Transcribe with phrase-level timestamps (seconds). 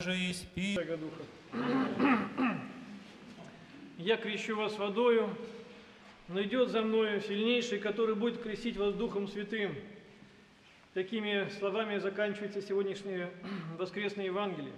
[0.00, 0.78] же и спи.
[3.98, 5.28] Я крещу вас водою,
[6.28, 9.74] но идет за мною сильнейший, который будет крестить вас Духом Святым.
[10.94, 13.30] Такими словами заканчивается сегодняшнее
[13.78, 14.72] воскресное Евангелие.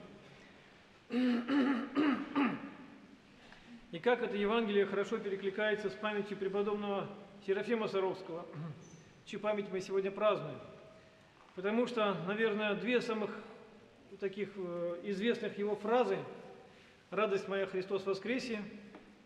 [3.93, 7.09] И как это Евангелие хорошо перекликается с памятью преподобного
[7.47, 8.45] Серафима Саровского,
[9.25, 10.59] чью память мы сегодня празднуем.
[11.55, 13.31] Потому что, наверное, две самых
[14.21, 16.19] таких э, известных его фразы
[17.11, 18.61] «Радость моя, Христос воскресе»,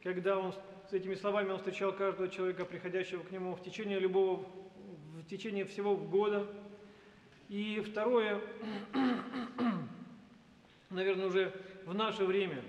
[0.03, 0.53] когда он
[0.89, 4.47] с этими словами он встречал каждого человека, приходящего к нему в течение любого,
[5.15, 6.47] в течение всего года.
[7.49, 8.41] И второе,
[10.91, 11.53] наверное, уже
[11.85, 12.63] в наше время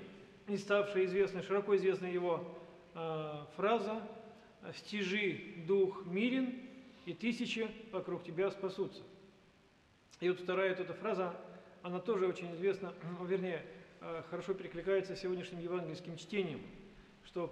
[0.47, 2.57] не ставшая известной, широко известная его
[2.95, 4.01] э, фраза
[4.75, 6.55] «Стяжи дух мирен,
[7.05, 9.03] и тысячи вокруг тебя спасутся».
[10.19, 11.35] И вот вторая вот эта фраза,
[11.87, 12.93] она тоже очень известна,
[13.25, 13.65] вернее,
[14.01, 16.61] э, хорошо перекликается с сегодняшним евангельским чтением,
[17.25, 17.47] что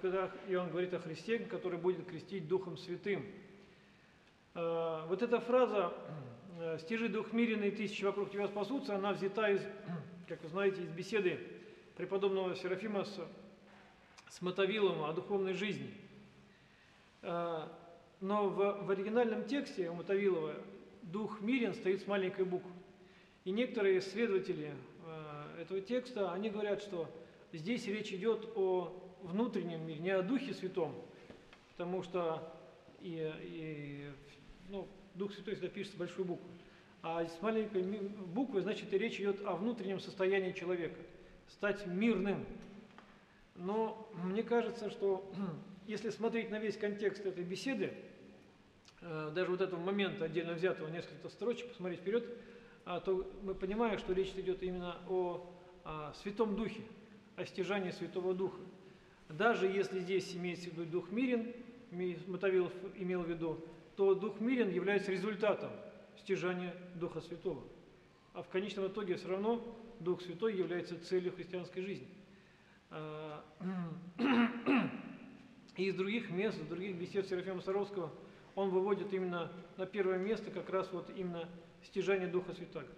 [0.00, 3.26] когда Иоанн говорит о Христе, который будет крестить Духом Святым.
[4.54, 5.92] Э, вот эта фраза
[6.58, 9.60] э, «Стяжи дух мирен, и тысячи вокруг тебя спасутся», она взята из,
[10.28, 11.38] как вы знаете, из беседы
[11.98, 13.20] преподобного Серафима с,
[14.30, 15.94] с Мотовиловым о духовной жизни.
[17.22, 20.54] Но в, в оригинальном тексте у Мотовилова
[21.02, 22.70] «дух мирен» стоит с маленькой буквы.
[23.46, 24.74] И некоторые исследователи
[25.06, 27.08] э, этого текста, они говорят, что
[27.52, 30.92] здесь речь идет о внутреннем мире, не о Духе Святом,
[31.70, 32.42] потому что
[33.00, 34.10] и, и,
[34.68, 36.48] ну, Дух Святой всегда пишется большой буквы.
[37.02, 40.98] А с маленькой буквы, значит, и речь идет о внутреннем состоянии человека,
[41.46, 42.44] стать мирным.
[43.54, 45.32] Но мне кажется, что
[45.86, 47.92] если смотреть на весь контекст этой беседы,
[49.02, 52.26] э, даже вот этого момента отдельно взятого несколько строчек, посмотреть вперед,
[52.86, 55.52] то мы понимаем, что речь идет именно о,
[55.84, 56.82] о Святом Духе,
[57.34, 58.60] о стяжании Святого Духа.
[59.28, 61.52] Даже если здесь имеется в виду Дух мирен,
[62.28, 63.58] Мотовилов имел в виду,
[63.96, 65.70] то Дух мирен является результатом
[66.16, 67.64] стяжания Духа Святого.
[68.34, 69.60] А в конечном итоге все равно
[69.98, 72.06] Дух Святой является целью христианской жизни.
[72.90, 73.44] А,
[75.76, 78.12] и из других мест, из других бесед Серафима Саровского
[78.56, 81.48] он выводит именно на первое место как раз вот именно
[81.84, 82.88] стяжание Духа Святаго.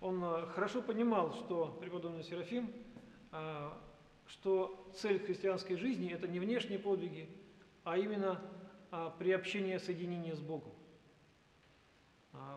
[0.00, 2.70] Он э, хорошо понимал, что преподобный Серафим,
[3.32, 3.70] э,
[4.26, 7.28] что цель христианской жизни– это не внешние подвиги,
[7.82, 8.40] а именно
[8.92, 10.72] э, приобщение, соединение с Богом.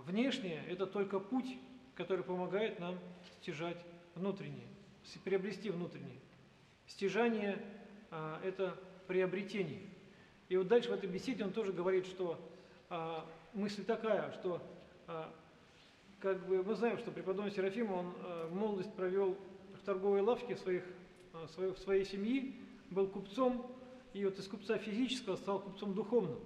[0.06, 1.58] Внешнее– это только путь,
[1.96, 3.00] который помогает нам
[3.40, 3.84] стяжать
[4.14, 4.68] внутреннее,
[5.24, 6.20] приобрести внутреннее.
[6.86, 7.58] Стяжание–
[8.44, 9.93] это приобретение.
[10.54, 12.40] И вот дальше в этой беседе он тоже говорит, что
[13.56, 14.62] мысль такая, что
[16.20, 19.36] как бы мы знаем, что преподобный Серафим, он э, молодость провел
[19.82, 20.84] в торговой лавке своих,
[21.34, 22.56] э, своей, своей семьи,
[22.92, 23.66] был купцом,
[24.14, 26.40] и вот из купца физического стал купцом духовным.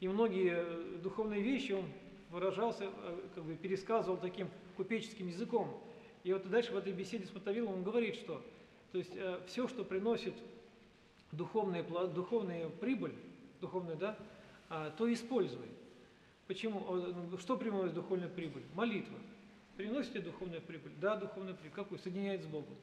[0.00, 1.84] И многие э, духовные вещи он
[2.30, 2.90] выражался,
[3.36, 5.80] как бы пересказывал таким купеческим языком.
[6.24, 8.42] И вот дальше в этой беседе с Мотовилом он говорит, что
[8.90, 9.12] то есть,
[9.46, 10.34] все, что приносит
[11.30, 13.14] духовные, духовную прибыль,
[13.60, 14.18] духовную, да,
[14.96, 15.66] то используй.
[16.46, 16.80] Почему?
[17.30, 18.62] Ну, что приносит духовная прибыль?
[18.74, 19.18] Молитва.
[19.76, 20.92] Приносит ли духовная прибыль?
[21.00, 21.74] Да, духовная прибыль.
[21.74, 21.98] Какую?
[21.98, 22.74] Соединяет с Богом.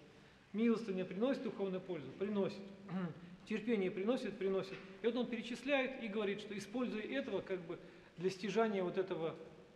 [0.54, 2.12] Милостыня приносит духовную пользу?
[2.20, 2.62] Приносит.
[3.50, 4.38] Терпение приносит?
[4.38, 4.78] Приносит.
[5.02, 7.80] И вот он перечисляет и говорит, что используя этого как бы
[8.18, 9.36] для стяжания вот этого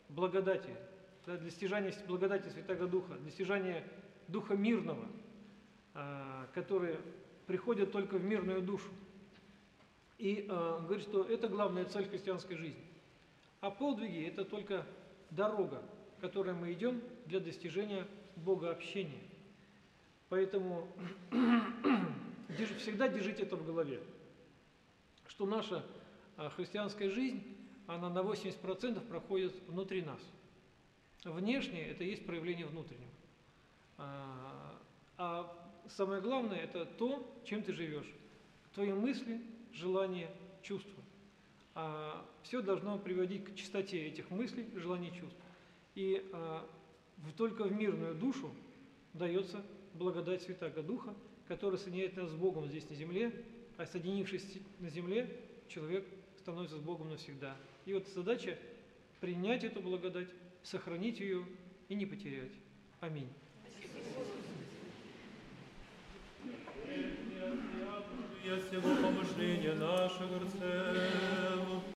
[0.10, 0.70] благодати,
[1.26, 3.84] да, для стяжания благодати Святого Духа, для стяжания
[4.28, 5.08] Духа мирного,
[5.94, 6.98] а, который
[7.48, 8.90] приходит только в мирную душу.
[10.18, 12.84] И а, говорит, что это главная цель христианской жизни.
[13.62, 14.86] А подвиги– это только
[15.30, 15.84] дорога,
[16.22, 19.22] которой мы идем для достижения богообщения.
[20.30, 20.88] Поэтому
[22.80, 24.02] всегда держите это в голове,
[25.28, 25.84] что наша
[26.36, 27.44] а, христианская жизнь,
[27.86, 30.20] она на 80% проходит внутри нас.
[31.24, 33.12] Внешнее– это есть проявление внутреннего.
[33.98, 34.80] А,
[35.18, 38.12] а самое главное– это то, чем ты живешь.
[38.74, 39.42] Твои мысли,
[39.78, 40.30] желания,
[40.62, 41.04] чувства
[41.80, 45.38] а, все должно приводить к чистоте этих мыслей, желаний, чувств.
[45.94, 46.68] И а,
[47.38, 48.50] только в мирную душу
[49.14, 49.64] дается
[49.94, 51.14] благодать Святаго Духа,
[51.48, 53.32] который соединяет нас с Богом здесь на земле,
[53.78, 55.30] а соединившись на земле,
[55.68, 56.04] человек
[56.40, 57.56] становится с Богом навсегда.
[57.86, 58.58] И вот задача
[59.20, 60.30] принять эту благодать,
[60.64, 61.46] сохранить ее
[61.90, 62.52] и не потерять.
[63.02, 63.30] Аминь.
[68.44, 68.60] Я
[69.38, 71.57] всего помышления нашего сердца.